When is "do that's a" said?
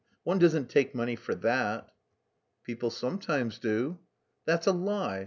3.59-4.71